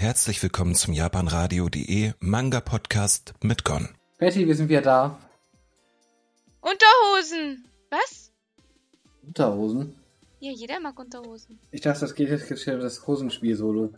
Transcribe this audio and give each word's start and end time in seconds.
Herzlich 0.00 0.42
willkommen 0.42 0.74
zum 0.74 0.94
japanradio.de 0.94 2.12
Manga 2.20 2.60
Podcast 2.62 3.34
mit 3.42 3.64
Gon. 3.66 3.86
Betty, 4.16 4.46
wir 4.46 4.54
sind 4.54 4.70
wieder 4.70 4.80
da. 4.80 5.18
Unterhosen! 6.62 7.66
Was? 7.90 8.32
Unterhosen? 9.22 9.94
Ja, 10.38 10.52
jeder 10.52 10.80
mag 10.80 10.98
Unterhosen. 10.98 11.58
Ich 11.70 11.82
dachte, 11.82 12.00
das 12.00 12.14
geht 12.14 12.30
jetzt 12.30 12.50
um 12.66 12.80
das 12.80 13.06
Hosenspiel-Solo. 13.06 13.92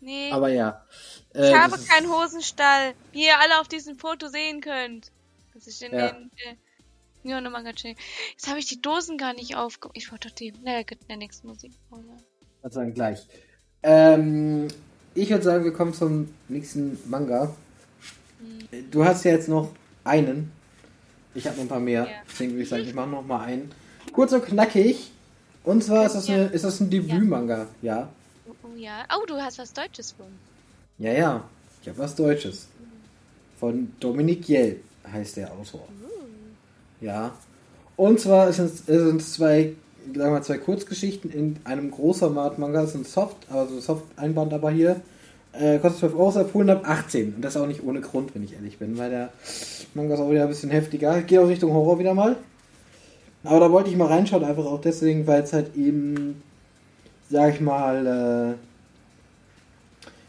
Nee, 0.00 0.30
Aber 0.32 0.50
ja. 0.50 0.84
ich 1.32 1.40
Äh, 1.40 1.54
habe 1.54 1.70
das 1.72 1.80
ist- 1.82 1.88
keinen 1.90 2.10
Hosenstall, 2.12 2.92
wie 3.12 3.24
ihr 3.24 3.38
alle 3.40 3.58
auf 3.58 3.68
diesem 3.68 3.96
Foto 3.98 4.28
sehen 4.28 4.60
könnt. 4.60 5.12
Das 5.54 5.66
ist 5.66 5.82
in 5.82 5.92
Ja. 5.94 6.12
den 6.12 6.30
äh, 6.44 6.56
Nyono 7.22 7.48
Manga 7.48 7.72
Chain. 7.72 7.96
Jetzt 8.32 8.48
habe 8.48 8.58
ich 8.58 8.66
die 8.66 8.82
Dosen 8.82 9.16
gar 9.16 9.32
nicht 9.32 9.56
aufgemacht. 9.56 9.96
Ich 9.96 10.12
wollte 10.12 10.28
doch 10.28 10.34
die. 10.34 10.52
Naja, 10.62 10.82
gut, 10.82 10.98
in 11.00 11.08
der 11.08 11.16
nächsten 11.16 11.46
Musikpause. 11.46 12.04
würde 12.60 12.74
sagen, 12.74 12.92
gleich. 12.92 13.26
Ähm, 13.82 14.68
ich 15.14 15.30
würde 15.30 15.44
sagen, 15.44 15.64
wir 15.64 15.72
kommen 15.72 15.92
zum 15.94 16.28
nächsten 16.48 16.98
Manga. 17.06 17.54
Du 18.90 19.04
hast 19.04 19.24
ja 19.24 19.32
jetzt 19.32 19.48
noch 19.48 19.70
einen. 20.04 20.50
Ich 21.34 21.46
habe 21.46 21.56
noch 21.56 21.64
ein 21.64 21.68
paar 21.68 21.80
mehr. 21.80 22.06
Deswegen 22.30 22.52
würde 22.52 22.62
ich 22.62 22.68
sagen, 22.68 22.82
ich 22.82 22.94
mache 22.94 23.08
noch 23.08 23.24
mal 23.24 23.44
einen. 23.44 23.70
Kurz 24.12 24.32
und 24.32 24.44
knackig. 24.44 25.10
Und 25.64 25.84
zwar 25.84 26.06
ist 26.06 26.14
das, 26.14 26.28
eine, 26.28 26.46
ist 26.46 26.64
das 26.64 26.80
ein 26.80 26.90
Debüt-Manga. 26.90 27.66
Ja. 27.82 28.08
Oh, 28.46 28.54
oh 28.64 28.76
ja. 28.76 29.04
Oh, 29.16 29.24
du 29.26 29.34
hast 29.36 29.58
was 29.58 29.72
Deutsches 29.72 30.12
von. 30.12 30.26
Ja, 30.98 31.12
ja. 31.12 31.44
Ich 31.80 31.88
habe 31.88 31.98
was 31.98 32.14
Deutsches. 32.14 32.68
Von 33.58 33.92
Dominik 34.00 34.48
Jell 34.48 34.80
heißt 35.10 35.36
der 35.36 35.52
Autor. 35.52 35.86
Ja. 37.00 37.32
Und 37.96 38.20
zwar 38.20 38.52
sind 38.52 38.88
es 38.88 39.32
zwei, 39.32 39.74
sagen 40.06 40.18
wir 40.18 40.30
mal, 40.30 40.42
zwei 40.42 40.58
Kurzgeschichten 40.58 41.30
in 41.30 41.56
einem 41.64 41.90
Großformat-Manga. 41.90 42.82
Das 42.82 42.92
sind 42.92 43.06
Soft, 43.06 43.36
also 43.50 43.80
Soft-Einband 43.80 44.52
aber 44.52 44.70
hier. 44.70 45.00
Äh, 45.52 45.78
kostet 45.78 46.00
12 46.00 46.14
Euro, 46.14 46.30
ist 46.30 46.36
empfohlen 46.36 46.70
ab 46.70 46.88
18. 46.88 47.34
Und 47.34 47.42
das 47.42 47.56
auch 47.56 47.66
nicht 47.66 47.84
ohne 47.84 48.00
Grund, 48.00 48.34
wenn 48.34 48.42
ich 48.42 48.54
ehrlich 48.54 48.78
bin, 48.78 48.96
weil 48.96 49.10
der 49.10 49.30
Manga 49.94 50.14
ist 50.14 50.20
auch 50.20 50.30
wieder 50.30 50.42
ein 50.42 50.48
bisschen 50.48 50.70
heftiger. 50.70 51.20
Geht 51.22 51.38
auch 51.38 51.48
Richtung 51.48 51.72
Horror 51.72 51.98
wieder 51.98 52.14
mal. 52.14 52.36
Aber 53.44 53.60
da 53.60 53.70
wollte 53.70 53.90
ich 53.90 53.96
mal 53.96 54.06
reinschauen, 54.06 54.44
einfach 54.44 54.64
auch 54.64 54.80
deswegen, 54.80 55.26
weil 55.26 55.42
es 55.42 55.52
halt 55.52 55.76
eben, 55.76 56.42
sag 57.28 57.54
ich 57.54 57.60
mal, 57.60 58.06
äh, 58.06 58.54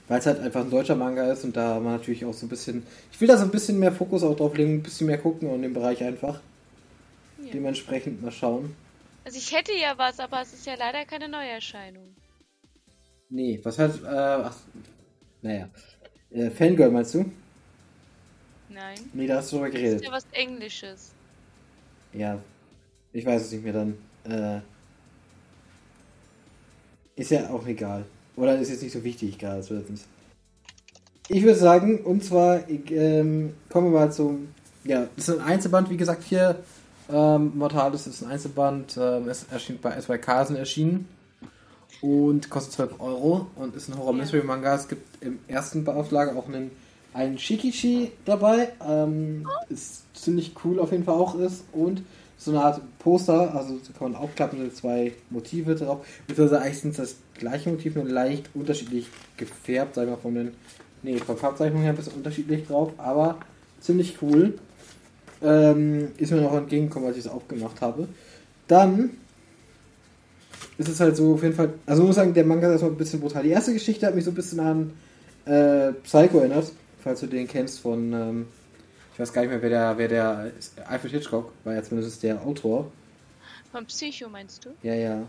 weil 0.08 0.20
es 0.20 0.26
halt 0.26 0.40
einfach 0.40 0.62
ein 0.62 0.72
deutscher 0.72 0.96
Manga 0.96 1.32
ist 1.32 1.44
und 1.44 1.56
da 1.56 1.80
man 1.80 1.94
natürlich 1.94 2.26
auch 2.26 2.34
so 2.34 2.46
ein 2.46 2.50
bisschen, 2.50 2.84
ich 3.12 3.22
will 3.22 3.28
da 3.28 3.38
so 3.38 3.44
ein 3.44 3.52
bisschen 3.52 3.80
mehr 3.80 3.92
Fokus 3.92 4.24
auch 4.24 4.36
drauf 4.36 4.58
legen, 4.58 4.76
ein 4.76 4.84
bisschen 4.84 5.08
mehr 5.08 5.20
gucken 5.20 5.50
und 5.50 5.64
im 5.64 5.74
Bereich 5.74 6.04
einfach. 6.04 6.40
Ja. 7.44 7.52
Dementsprechend 7.54 8.22
mal 8.22 8.32
schauen. 8.32 8.76
Also 9.26 9.38
ich 9.38 9.52
hätte 9.54 9.74
ja 9.74 9.98
was, 9.98 10.20
aber 10.20 10.42
es 10.42 10.54
ist 10.54 10.66
ja 10.66 10.76
leider 10.76 11.06
keine 11.06 11.30
Neuerscheinung. 11.30 12.16
Nee, 13.30 13.60
was 13.64 13.80
heißt, 13.80 14.04
äh, 14.04 14.08
ach, 14.08 14.56
naja. 15.42 15.70
Äh, 16.32 16.50
Fangirl 16.50 16.92
meinst 16.92 17.14
du? 17.16 17.32
Nein. 18.70 19.00
Nee, 19.14 19.28
da 19.28 19.38
hast 19.38 19.52
du 19.52 19.58
drüber 19.58 19.70
Das 19.70 19.76
ist 19.76 19.82
geredet. 19.82 20.06
ja 20.06 20.12
was 20.12 20.26
Englisches. 20.32 21.12
Ja, 22.14 22.40
ich 23.12 23.26
weiß 23.26 23.44
es 23.44 23.52
nicht 23.52 23.64
mehr 23.64 23.74
dann. 23.74 23.98
Äh, 24.26 24.62
ist 27.16 27.32
ja 27.32 27.50
auch 27.50 27.66
egal. 27.68 28.06
Oder 28.36 28.58
ist 28.58 28.70
jetzt 28.70 28.82
nicht 28.84 28.94
so 28.94 29.04
wichtig 29.04 29.38
gerade. 29.38 29.64
Ich 31.30 31.44
würde 31.44 31.56
sagen, 31.60 32.00
und 32.00 32.24
zwar 32.24 32.68
ich, 32.68 32.92
ähm, 32.92 33.54
kommen 33.70 33.92
wir 33.92 34.00
mal 34.00 34.12
zum. 34.12 34.50
Ja, 34.84 35.08
das 35.16 35.30
ist 35.30 35.40
ein 35.40 35.46
Einzelband, 35.46 35.90
wie 35.90 35.98
gesagt, 35.98 36.24
hier. 36.24 36.64
Ähm, 37.12 37.52
Mortalis 37.56 38.08
ist 38.08 38.24
ein 38.24 38.32
Einzelband. 38.32 38.98
Ähm, 38.98 39.28
es 39.28 39.46
erschien 39.52 39.80
bei 39.82 40.00
SY 40.00 40.18
Carson 40.20 40.56
erschienen. 40.56 41.08
Und 42.02 42.50
kostet 42.50 42.74
12 42.74 43.00
Euro 43.00 43.48
und 43.56 43.76
ist 43.76 43.88
ein 43.90 43.98
Horror-Mystery-Manga. 43.98 44.76
Es 44.76 44.88
gibt 44.88 45.24
im 45.24 45.40
ersten 45.48 45.88
Auflage 45.88 46.36
auch 46.36 46.48
einen, 46.48 46.72
einen 47.14 47.38
Shikichi 47.38 48.12
dabei. 48.26 48.70
Ähm, 48.86 49.48
ist 49.70 50.04
ziemlich 50.14 50.54
cool 50.64 50.80
auf 50.80 50.92
jeden 50.92 51.06
Fall 51.06 51.16
auch 51.16 51.36
ist. 51.36 51.64
Und 51.72 52.04
so 52.38 52.52
eine 52.52 52.62
Art 52.62 52.82
Poster, 53.00 53.56
also 53.56 53.78
so 53.82 53.94
kann 53.94 54.12
man 54.12 54.22
aufklappen, 54.22 54.60
sind 54.60 54.76
zwei 54.76 55.14
Motive 55.30 55.76
drauf. 55.76 56.06
Beziehungsweise 56.28 56.62
eigentlich 56.62 56.80
sind 56.80 56.92
es 56.92 56.98
das 56.98 57.16
gleiche 57.36 57.70
Motiv, 57.70 57.96
nur 57.96 58.06
leicht 58.06 58.50
unterschiedlich 58.54 59.08
gefärbt, 59.38 59.96
sagen 59.96 60.10
wir 60.10 60.18
von 60.18 60.36
den. 60.36 60.52
Nee, 61.04 61.18
von 61.18 61.38
Farbzeichnung 61.38 61.82
her 61.82 61.92
ein 61.92 61.96
bisschen 61.98 62.14
unterschiedlich 62.14 62.66
drauf, 62.66 62.92
aber 62.98 63.38
ziemlich 63.82 64.22
cool. 64.22 64.58
Ähm, 65.44 66.10
ist 66.18 66.32
mir 66.32 66.42
noch 66.42 66.56
entgegengekommen, 66.56 67.08
als 67.08 67.18
ich 67.18 67.26
es 67.26 67.32
aufgemacht 67.32 67.82
habe. 67.82 68.08
Dann 68.68 69.12
ist 70.78 70.90
es 70.90 71.00
halt 71.00 71.16
so 71.18 71.34
auf 71.34 71.44
jeden 71.44 71.56
Fall. 71.56 71.74
Also 71.86 72.02
ich 72.02 72.08
muss 72.08 72.16
sagen, 72.16 72.34
der 72.34 72.46
Manga 72.46 72.68
ist 72.68 72.74
erstmal 72.74 72.92
ein 72.92 72.98
bisschen 72.98 73.20
brutal. 73.20 73.44
Die 73.44 73.50
erste 73.50 73.74
Geschichte 73.74 74.06
hat 74.06 74.16
mich 74.16 74.24
so 74.24 74.32
ein 74.32 74.36
bisschen 74.36 74.60
an 74.60 74.94
äh, 75.46 75.92
Psycho 76.04 76.40
erinnert, 76.40 76.72
falls 77.04 77.20
du 77.20 77.28
den 77.28 77.48
kennst 77.48 77.80
von. 77.82 78.14
Ähm, 78.14 78.48
ich 79.14 79.20
weiß 79.20 79.32
gar 79.32 79.42
nicht 79.42 79.52
mehr, 79.52 79.62
wer 79.62 79.70
der, 79.70 79.98
wer 79.98 80.08
der 80.08 80.52
ist. 80.58 80.74
Alfred 80.88 81.12
Hitchcock 81.12 81.52
war 81.64 81.76
ja 81.76 81.84
zumindest 81.84 82.24
der 82.24 82.42
Autor. 82.42 82.92
Von 83.72 83.86
Psycho 83.86 84.28
meinst 84.30 84.66
du? 84.66 84.70
Ja, 84.82 84.96
ja. 84.96 85.24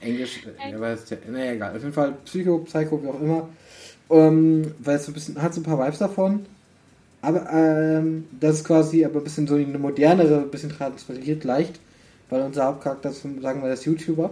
Englisch, 0.00 0.46
äh, 0.46 0.72
ja, 0.72 0.80
weiß 0.80 1.04
der, 1.06 1.18
naja, 1.28 1.52
egal. 1.52 1.76
Auf 1.76 1.82
jeden 1.82 1.92
Fall 1.92 2.12
Psycho, 2.24 2.58
Psycho, 2.58 3.02
wie 3.02 3.08
auch 3.08 3.20
immer. 3.20 3.48
Ähm, 4.10 4.74
weil 4.78 4.96
es 4.96 5.04
so 5.04 5.10
ein 5.10 5.14
bisschen, 5.14 5.40
hat 5.40 5.54
so 5.54 5.60
ein 5.60 5.64
paar 5.64 5.78
Vibes 5.84 5.98
davon. 5.98 6.46
Aber 7.20 7.50
ähm, 7.52 8.28
das 8.38 8.56
ist 8.56 8.64
quasi 8.64 9.04
aber 9.04 9.18
ein 9.20 9.24
bisschen 9.24 9.46
so 9.48 9.54
eine 9.56 9.78
modernere, 9.78 10.38
ein 10.38 10.50
bisschen 10.50 10.70
transferiert 10.70 11.44
leicht. 11.44 11.80
Weil 12.30 12.42
unser 12.42 12.66
Hauptcharakter 12.66 13.10
ist, 13.10 13.22
sagen 13.22 13.62
wir, 13.62 13.68
das 13.70 13.84
YouTuber. 13.84 14.30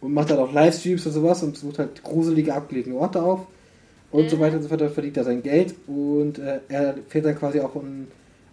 Und 0.00 0.14
macht 0.14 0.30
halt 0.30 0.38
auch 0.40 0.52
Livestreams 0.52 1.04
und 1.06 1.12
sowas 1.12 1.42
und 1.42 1.56
sucht 1.56 1.78
halt 1.80 2.02
gruselige, 2.02 2.54
abgelegene 2.54 2.96
Orte 2.96 3.22
auf. 3.22 3.46
Und 4.10 4.30
so 4.30 4.36
Mhm. 4.36 4.40
weiter 4.40 4.56
und 4.56 4.62
so 4.62 4.68
fort. 4.68 4.80
Dann 4.80 4.92
verdient 4.92 5.16
er 5.16 5.24
sein 5.24 5.42
Geld. 5.42 5.74
Und 5.86 6.38
äh, 6.38 6.60
er 6.68 6.94
fährt 7.08 7.26
dann 7.26 7.36
quasi 7.38 7.60
auch 7.60 7.74
ein 7.74 8.08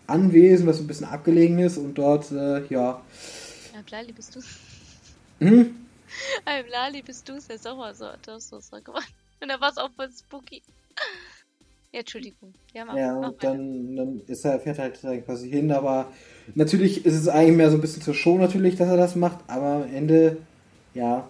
Anwesen, 0.07 0.67
was 0.67 0.79
ein 0.79 0.87
bisschen 0.87 1.05
abgelegen 1.07 1.59
ist. 1.59 1.77
Und 1.77 1.93
dort, 1.97 2.31
äh, 2.31 2.66
ja. 2.67 3.01
Ja, 3.73 3.81
Lali 3.91 4.11
bist 4.11 4.35
du. 4.35 4.41
Hm? 5.39 5.75
Ein 6.45 6.66
Lali 6.72 7.01
bist 7.01 7.27
du, 7.29 7.33
ist 7.33 7.49
der 7.49 7.57
Sommer 7.59 7.93
so. 7.93 8.05
Du 8.25 8.31
hast 8.31 8.49
so 8.49 8.59
so 8.59 8.81
gemacht. 8.81 9.11
Und 9.41 9.49
da 9.49 9.59
war 9.61 9.69
es 9.69 9.77
auch 9.77 9.89
voll 9.95 10.09
spooky. 10.11 10.61
Ja, 11.95 12.01
Entschuldigung. 12.01 12.53
Ja, 12.73 12.83
mach, 12.83 12.97
Ja, 12.97 13.16
und 13.16 13.41
dann, 13.41 13.95
dann 13.95 14.22
ist 14.28 14.44
er, 14.44 14.59
fährt 14.59 14.79
halt 14.79 15.00
quasi 15.23 15.50
hin, 15.50 15.72
aber 15.72 16.11
natürlich 16.53 17.06
ist 17.06 17.13
es 17.13 17.29
eigentlich 17.29 17.56
mehr 17.56 17.72
so 17.72 17.78
ein 17.78 17.81
bisschen 17.81 18.01
zur 18.01 18.13
Show 18.13 18.38
natürlich, 18.38 18.75
dass 18.75 18.89
er 18.89 18.97
das 18.97 19.16
macht, 19.16 19.39
aber 19.47 19.85
am 19.85 19.95
Ende, 19.95 20.35
ja, 20.94 21.25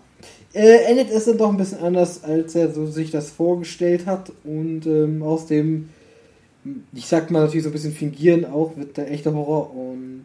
äh, 0.55 0.85
endet 0.85 1.11
es 1.11 1.25
dann 1.25 1.37
doch 1.37 1.51
ein 1.51 1.57
bisschen 1.57 1.83
anders, 1.83 2.23
als 2.23 2.55
er 2.55 2.71
so 2.71 2.87
sich 2.87 3.11
das 3.11 3.29
vorgestellt 3.29 4.07
hat 4.07 4.31
und 4.43 4.87
ähm, 4.87 5.21
aus 5.21 5.45
dem, 5.45 5.89
ich 6.95 7.05
sag 7.05 7.29
mal 7.29 7.41
natürlich 7.41 7.61
so 7.61 7.69
ein 7.69 7.73
bisschen 7.73 7.93
fingieren 7.93 8.45
auch, 8.45 8.75
wird 8.75 8.97
der 8.97 9.11
echte 9.11 9.35
Horror 9.35 9.71
und 9.71 10.23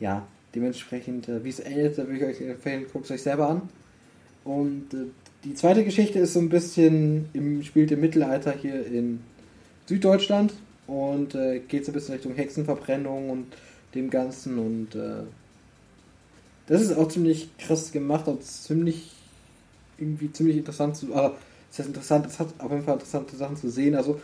ja, 0.00 0.26
dementsprechend, 0.52 1.28
äh, 1.28 1.44
wie 1.44 1.50
es 1.50 1.60
endet, 1.60 1.96
da 1.96 2.08
würde 2.08 2.16
ich 2.16 2.24
euch 2.24 2.40
empfehlen, 2.40 2.86
guckt 2.92 3.04
es 3.04 3.12
euch 3.12 3.22
selber 3.22 3.48
an. 3.48 3.62
Und 4.42 4.92
äh, 4.94 5.06
die 5.44 5.54
zweite 5.54 5.84
Geschichte 5.84 6.18
ist 6.18 6.32
so 6.32 6.40
ein 6.40 6.48
bisschen, 6.48 7.26
im, 7.34 7.62
spielt 7.62 7.92
im 7.92 8.00
Mittelalter 8.00 8.50
hier 8.50 8.84
in 8.84 9.20
Süddeutschland 9.90 10.52
und 10.86 11.34
äh, 11.34 11.58
geht 11.58 11.84
so 11.84 11.90
ein 11.90 11.94
bisschen 11.94 12.14
Richtung 12.14 12.34
Hexenverbrennung 12.34 13.28
und 13.28 13.46
dem 13.94 14.08
Ganzen 14.08 14.58
und 14.58 14.94
äh, 14.94 15.24
das 16.68 16.80
ist 16.80 16.96
auch 16.96 17.08
ziemlich 17.08 17.50
krass 17.58 17.90
gemacht 17.90 18.28
und 18.28 18.44
ziemlich 18.44 19.10
irgendwie 19.98 20.32
ziemlich 20.32 20.58
interessant 20.58 20.96
zu, 20.96 21.12
aber 21.12 21.36
es 21.72 21.80
ist 21.80 21.86
interessant, 21.86 22.26
es 22.26 22.38
hat 22.38 22.48
auf 22.58 22.70
jeden 22.70 22.84
Fall 22.84 22.94
interessante 22.94 23.34
Sachen 23.36 23.56
zu 23.56 23.68
sehen. 23.68 23.96
Also 23.96 24.20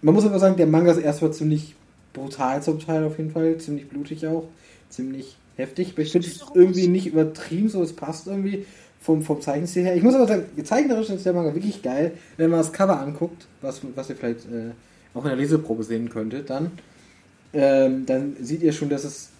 man 0.00 0.14
muss 0.14 0.24
aber 0.24 0.38
sagen, 0.38 0.56
der 0.56 0.66
Manga 0.66 0.92
ist 0.92 0.98
erstmal 0.98 1.34
ziemlich 1.34 1.74
brutal 2.14 2.62
zum 2.62 2.80
Teil 2.80 3.04
auf 3.04 3.18
jeden 3.18 3.30
Fall, 3.30 3.58
ziemlich 3.58 3.88
blutig 3.88 4.26
auch, 4.26 4.48
ziemlich 4.88 5.36
heftig. 5.56 5.92
Aber 5.92 6.02
ich 6.02 6.12
finde 6.12 6.26
es 6.26 6.42
irgendwie 6.54 6.88
nicht 6.88 7.06
übertrieben, 7.06 7.68
so 7.68 7.82
es 7.82 7.92
passt 7.92 8.26
irgendwie 8.26 8.64
vom, 8.98 9.22
vom 9.22 9.42
Zeichenstil 9.42 9.84
her. 9.84 9.94
Ich 9.94 10.02
muss 10.02 10.14
aber 10.14 10.26
sagen, 10.26 10.44
zeichnerisch 10.64 11.10
ist 11.10 11.26
der 11.26 11.34
Manga 11.34 11.54
wirklich 11.54 11.82
geil. 11.82 12.12
Wenn 12.38 12.50
man 12.50 12.60
das 12.60 12.72
Cover 12.72 12.98
anguckt, 12.98 13.46
was, 13.60 13.82
was 13.94 14.08
ihr 14.08 14.16
vielleicht 14.16 14.46
äh, 14.46 14.70
auch 15.14 15.22
in 15.24 15.28
der 15.30 15.36
Leseprobe 15.36 15.84
sehen 15.84 16.08
könntet, 16.08 16.50
dann, 16.50 16.70
ähm, 17.52 18.06
dann 18.06 18.36
seht 18.40 18.62
ihr 18.62 18.72
schon, 18.72 18.88
dass 18.88 19.04
es 19.04 19.30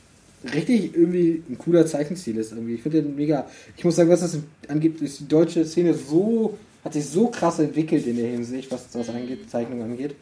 richtig 0.53 0.95
irgendwie 0.95 1.43
ein 1.49 1.57
cooler 1.59 1.87
Zeichenstil 1.87 2.37
ist. 2.37 2.53
Irgendwie. 2.53 2.75
Ich 2.75 2.83
finde 2.83 3.03
den 3.03 3.15
mega. 3.17 3.49
Ich 3.77 3.85
muss 3.85 3.97
sagen, 3.97 4.11
was 4.11 4.21
das 4.21 4.39
angeht, 4.69 5.01
ist 5.01 5.21
die 5.21 5.29
deutsche 5.29 5.65
Szene 5.65 5.95
so, 5.95 6.59
hat 6.85 6.93
sich 6.95 7.07
so 7.09 7.29
krass 7.29 7.59
entwickelt 7.59 8.07
in 8.07 8.17
der 8.17 8.29
Hinsicht, 8.29 8.71
was 8.71 8.91
das 8.91 9.09
angeht, 9.09 9.51
Zeichnung 9.51 9.83
angeht. 9.83 10.15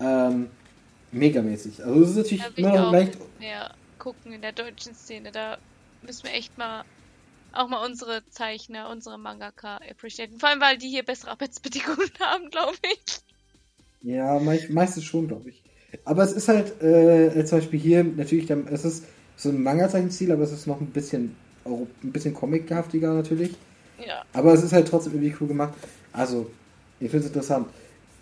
Ähm, 0.00 0.46
megamäßig. 1.12 1.84
Also 1.84 2.02
es 2.02 2.10
ist 2.10 2.16
natürlich 2.16 2.44
Da 2.44 2.50
immer 2.56 2.76
noch 2.76 2.86
auch 2.88 2.92
leicht. 2.92 3.18
mehr 3.40 3.74
gucken 3.98 4.32
in 4.32 4.40
der 4.42 4.52
deutschen 4.52 4.94
Szene. 4.94 5.32
Da 5.32 5.58
müssen 6.02 6.24
wir 6.24 6.32
echt 6.34 6.56
mal 6.58 6.84
auch 7.52 7.68
mal 7.68 7.84
unsere 7.84 8.22
Zeichner, 8.28 8.90
unsere 8.90 9.18
Mangaka 9.18 9.78
appreciaten. 9.90 10.38
Vor 10.38 10.50
allem, 10.50 10.60
weil 10.60 10.76
die 10.78 10.88
hier 10.88 11.02
bessere 11.04 11.30
Arbeitsbedingungen 11.30 12.10
haben, 12.20 12.50
glaube 12.50 12.76
ich. 12.82 13.25
Ja, 14.02 14.38
meist, 14.38 14.70
meistens 14.70 15.04
schon, 15.04 15.28
glaube 15.28 15.50
ich. 15.50 15.62
Aber 16.04 16.22
es 16.22 16.32
ist 16.32 16.48
halt, 16.48 16.80
äh, 16.82 17.44
zum 17.44 17.58
Beispiel 17.58 17.80
hier 17.80 18.04
natürlich, 18.04 18.46
der, 18.46 18.58
es 18.70 18.84
ist 18.84 19.04
so 19.36 19.48
ein 19.48 19.62
Manga-Zeichenstil, 19.62 20.32
aber 20.32 20.42
es 20.42 20.52
ist 20.52 20.66
noch 20.66 20.80
ein 20.80 20.86
bisschen, 20.86 21.36
auch 21.64 21.86
ein 22.02 22.12
bisschen 22.12 22.34
comichaftiger 22.34 23.14
natürlich. 23.14 23.54
Ja. 24.04 24.22
Aber 24.32 24.52
es 24.52 24.62
ist 24.62 24.72
halt 24.72 24.88
trotzdem 24.88 25.14
irgendwie 25.14 25.34
cool 25.40 25.48
gemacht. 25.48 25.74
Also, 26.12 26.50
ich 27.00 27.10
finde 27.10 27.26
es 27.26 27.32
interessant. 27.32 27.68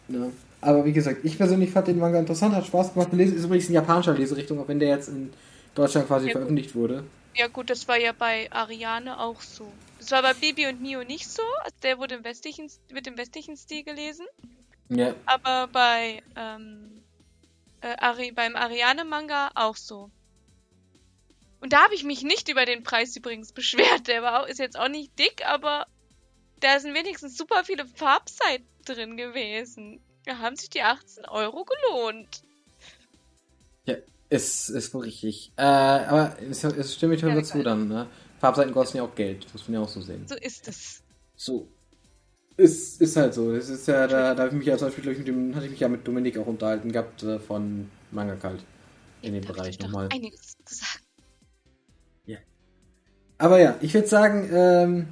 Ne? 0.09 0.31
Aber 0.61 0.85
wie 0.85 0.93
gesagt, 0.93 1.25
ich 1.25 1.37
persönlich 1.37 1.71
fand 1.71 1.89
den 1.89 1.99
Manga 1.99 2.19
interessant, 2.19 2.55
hat 2.55 2.67
Spaß 2.67 2.95
gemacht. 2.95 3.13
Lesen 3.13 3.37
ist 3.37 3.45
übrigens 3.45 3.69
in 3.69 3.75
japanischer 3.75 4.15
Leserichtung, 4.15 4.59
auch 4.61 4.69
wenn 4.69 4.79
der 4.79 4.89
jetzt 4.91 5.09
in 5.09 5.33
Deutschland 5.75 6.07
quasi 6.07 6.27
Ja, 6.27 6.33
gut. 6.33 6.41
veröffentlicht 6.41 6.75
wurde. 6.75 7.05
Ja 7.37 7.49
gut, 7.49 7.69
das 7.69 7.89
war 7.89 7.99
ja 7.99 8.13
bei 8.17 8.49
Ariane 8.53 9.19
auch 9.19 9.41
so. 9.41 9.67
Das 9.99 10.13
war 10.13 10.23
bei 10.23 10.35
Bibi 10.35 10.67
und 10.67 10.81
Mio 10.81 11.03
nicht 11.03 11.29
so. 11.29 11.43
Also 11.65 11.75
Der 11.83 11.99
wurde 11.99 12.15
im 12.15 12.25
westlichen, 12.25 12.69
wird 12.91 13.07
im 13.07 13.19
westlichen 13.19 13.57
Stil 13.57 13.83
gelesen. 13.83 14.27
Ja. 14.89 15.15
Aber 15.27 15.69
bei 15.69 16.23
ähm, 16.37 17.03
äh, 17.81 17.97
Ari, 17.99 18.33
beim 18.33 18.57
Ariane-Manga 18.57 19.51
auch 19.55 19.77
so. 19.77 20.11
Und 21.61 21.73
da 21.73 21.83
habe 21.85 21.95
ich 21.95 22.05
mich 22.05 22.23
nicht 22.23 22.49
über 22.49 22.67
den 22.67 22.83
Preis 22.83 23.17
übrigens 23.17 23.53
beschwert. 23.53 24.07
Der 24.09 24.23
war 24.23 24.43
auch, 24.43 24.47
ist 24.47 24.59
jetzt 24.59 24.79
auch 24.79 24.89
nicht 24.89 25.19
dick, 25.19 25.47
aber 25.47 25.87
da 26.61 26.79
sind 26.79 26.95
wenigstens 26.95 27.37
super 27.37 27.65
viele 27.65 27.87
Farbseiten 27.87 28.67
drin 28.85 29.17
gewesen. 29.17 30.01
Da 30.27 30.39
haben 30.39 30.57
sich 30.57 30.71
die 30.71 30.83
18 30.83 31.27
Euro 31.27 31.65
gelohnt. 31.65 32.43
Ja, 33.87 33.97
ist, 34.31 34.69
ist 34.71 34.95
wohl 34.95 35.03
richtig. 35.05 35.53
Äh, 35.57 35.63
aber 35.63 36.37
es, 36.41 36.65
es 36.65 36.95
stimme 36.95 37.15
ich 37.15 37.21
schon 37.21 37.31
Ja, 37.31 37.37
dazu 37.37 37.55
geil. 37.55 37.65
dann, 37.65 37.89
ne? 37.89 38.09
Farbseiten 38.41 38.73
kosten 38.73 38.99
ja 38.99 39.03
auch 39.05 39.15
Geld, 39.15 39.45
das 39.45 39.53
muss 39.55 39.69
man 39.69 39.75
ja 39.75 39.81
auch 39.81 39.89
so 39.89 40.01
sehen. 40.03 40.27
So 40.27 40.37
ist 40.37 40.69
es. 40.69 41.03
So. 41.37 41.69
Ist, 42.57 43.01
ist 43.01 43.17
halt 43.17 43.35
so. 43.35 43.53
Das 43.53 43.69
ist 43.69 43.87
ja, 43.89 44.07
da, 44.07 44.35
da 44.35 44.45
habe 44.45 44.51
ich 44.51 44.59
mich 44.59 44.67
ja 44.67 44.77
zum 44.77 44.89
Beispiel, 44.89 45.11
ich, 45.11 45.19
mit 45.19 45.29
dem, 45.29 45.55
hatte 45.55 45.67
ich 45.67 45.73
mich 45.73 45.81
ja 45.81 45.89
mit 45.89 46.07
Dominik 46.07 46.39
auch 46.39 46.47
unterhalten 46.47 46.93
gehabt 46.93 47.23
äh, 47.23 47.39
von 47.39 47.91
Manga 48.13 48.37
Kalt. 48.37 48.65
In 49.23 49.35
dem 49.35 49.43
Da 49.43 49.49
hab 49.49 49.57
Bereich 49.57 49.79
nochmal. 49.81 50.09
einiges 50.13 50.57
zu 50.65 50.75
sagen. 50.75 51.05
Aber 53.39 53.61
ja, 53.61 53.77
ich 53.81 53.93
würde 53.95 54.07
sagen, 54.07 54.49
ähm, 54.53 55.07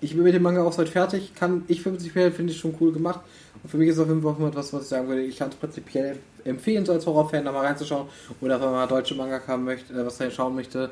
ich 0.00 0.14
bin 0.14 0.22
mit 0.22 0.34
dem 0.34 0.42
Manga 0.42 0.62
auch 0.62 0.72
soweit 0.72 0.88
fertig. 0.88 1.34
Kann 1.34 1.64
ich 1.68 1.82
50 1.82 2.12
Fälle 2.12 2.32
finde 2.32 2.52
ich 2.52 2.58
schon 2.58 2.74
cool 2.80 2.92
gemacht. 2.92 3.20
Und 3.62 3.70
für 3.70 3.76
mich 3.78 3.88
ist 3.88 3.98
auf 3.98 4.08
jeden 4.08 4.22
Fall 4.22 4.48
etwas, 4.48 4.72
was 4.72 4.82
ich 4.84 4.88
sagen 4.88 5.08
würde. 5.08 5.22
Ich 5.22 5.36
kann 5.36 5.50
es 5.50 5.56
prinzipiell 5.56 6.18
empfehlen, 6.44 6.84
so 6.86 6.92
als 6.92 7.06
Horrorfan 7.06 7.44
da 7.44 7.52
mal 7.52 7.64
reinzuschauen. 7.66 8.08
Oder 8.40 8.60
wenn 8.60 8.66
man 8.66 8.74
mal 8.74 8.86
deutsche 8.86 9.14
Manga 9.14 9.40
haben 9.46 9.64
möchte, 9.64 9.92
äh, 9.92 10.04
was 10.06 10.18
da 10.18 10.30
schauen 10.30 10.54
möchte. 10.54 10.90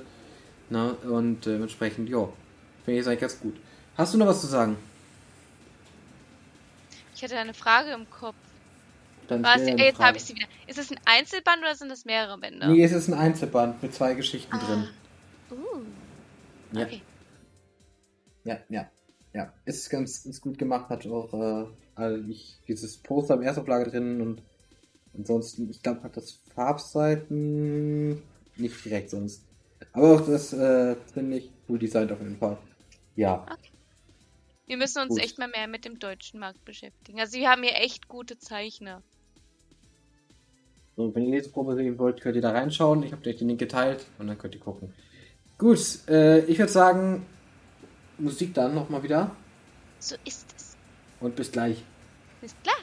Na, 0.70 0.96
und 1.10 1.46
äh, 1.46 1.56
entsprechend, 1.56 2.08
ja, 2.08 2.28
finde 2.84 2.98
ich 2.98 3.00
es 3.00 3.06
eigentlich 3.06 3.20
ganz 3.20 3.40
gut. 3.40 3.54
Hast 3.96 4.14
du 4.14 4.18
noch 4.18 4.26
was 4.26 4.40
zu 4.40 4.46
sagen? 4.46 4.76
Ich 7.14 7.22
hatte 7.22 7.38
eine 7.38 7.54
Frage 7.54 7.92
im 7.92 8.08
Kopf. 8.10 8.34
Dann 9.28 9.44
stell 9.44 9.62
äh, 9.62 9.66
deine 9.66 9.84
jetzt 9.84 9.98
habe 10.00 10.16
ich 10.16 10.24
sie 10.24 10.34
wieder. 10.34 10.46
Ist 10.66 10.78
es 10.78 10.90
ein 10.90 11.00
Einzelband 11.04 11.58
oder 11.62 11.74
sind 11.74 11.88
das 11.88 12.04
mehrere 12.04 12.36
Bände? 12.38 12.68
Nee, 12.68 12.84
es 12.84 12.92
ist 12.92 13.08
ein 13.08 13.14
Einzelband 13.14 13.82
mit 13.82 13.94
zwei 13.94 14.14
Geschichten 14.14 14.58
drin. 14.58 14.88
Uh, 15.50 16.76
Ja. 16.78 16.86
okay. 16.86 17.00
Ja, 18.44 18.58
ja, 18.68 18.90
ja. 19.32 19.52
Ist 19.64 19.88
ganz, 19.88 20.24
ganz 20.24 20.40
gut 20.40 20.58
gemacht, 20.58 20.90
hat 20.90 21.06
auch 21.06 21.32
äh, 21.32 21.66
all- 21.94 22.28
ich, 22.28 22.58
dieses 22.68 22.98
Poster 22.98 23.34
im 23.34 23.42
Erstauflage 23.42 23.90
drin 23.90 24.20
und 24.20 24.42
ansonsten, 25.16 25.70
ich 25.70 25.82
glaube, 25.82 26.02
hat 26.02 26.16
das 26.16 26.38
Farbseiten 26.54 28.22
nicht 28.56 28.84
direkt 28.84 29.10
sonst. 29.10 29.42
Aber 29.92 30.14
auch 30.16 30.26
das 30.26 30.52
äh, 30.52 30.96
finde 31.12 31.38
ich 31.38 31.50
cool 31.68 31.78
designt 31.78 32.12
auf 32.12 32.20
jeden 32.20 32.36
Fall. 32.36 32.58
Ja. 33.16 33.46
Wir 34.66 34.76
müssen 34.76 35.02
uns 35.02 35.10
Gut. 35.10 35.20
echt 35.20 35.38
mal 35.38 35.48
mehr 35.48 35.68
mit 35.68 35.84
dem 35.84 35.98
deutschen 35.98 36.40
Markt 36.40 36.64
beschäftigen. 36.64 37.20
Also 37.20 37.38
wir 37.38 37.50
haben 37.50 37.62
hier 37.62 37.74
echt 37.76 38.08
gute 38.08 38.38
Zeichner. 38.38 39.02
So, 40.96 41.14
wenn 41.14 41.24
ihr 41.24 41.32
Leseprobe 41.32 41.74
sehen 41.74 41.98
wollt, 41.98 42.20
könnt 42.20 42.36
ihr 42.36 42.42
da 42.42 42.52
reinschauen. 42.52 43.02
Ich 43.02 43.12
habe 43.12 43.28
euch 43.28 43.36
den 43.36 43.48
Link 43.48 43.58
geteilt 43.60 44.06
und 44.18 44.28
dann 44.28 44.38
könnt 44.38 44.54
ihr 44.54 44.60
gucken. 44.60 44.94
Gut, 45.58 45.80
äh, 46.08 46.40
ich 46.46 46.58
würde 46.58 46.72
sagen, 46.72 47.26
Musik 48.18 48.54
dann 48.54 48.74
nochmal 48.74 49.02
wieder 49.02 49.34
So 49.98 50.14
ist 50.24 50.46
es. 50.56 50.76
und 51.20 51.34
bis 51.36 51.50
gleich. 51.50 51.82
Bis 52.40 52.54
gleich. 52.62 52.74